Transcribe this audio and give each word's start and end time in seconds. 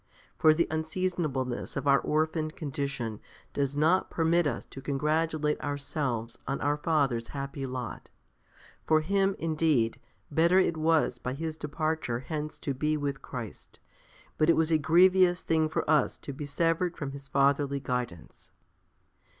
for 0.35 0.51
the 0.51 0.65
unseasonableness 0.71 1.77
of 1.77 1.87
our 1.87 1.99
orphaned 1.99 2.55
condition 2.55 3.19
does 3.53 3.77
not 3.77 4.09
permit 4.09 4.47
us 4.47 4.65
to 4.65 4.81
congratulate 4.81 5.61
ourselves 5.61 6.39
on 6.47 6.59
our 6.59 6.75
Father's 6.75 7.27
happy 7.27 7.67
lot. 7.67 8.09
For 8.83 9.01
him, 9.01 9.35
indeed, 9.37 9.99
better 10.31 10.57
it 10.57 10.75
was 10.75 11.19
by 11.19 11.33
his 11.35 11.55
departure 11.55 12.21
hence 12.21 12.57
to 12.57 12.73
be 12.73 12.97
with 12.97 13.21
Christ, 13.21 13.77
but 14.39 14.49
it 14.49 14.57
was 14.57 14.71
a 14.71 14.79
grievous 14.79 15.43
thing 15.43 15.69
for 15.69 15.87
us 15.87 16.17
to 16.17 16.33
be 16.33 16.47
severed 16.47 16.97
from 16.97 17.11
his 17.11 17.27
fatherly 17.27 17.79
guidance. 17.79 18.49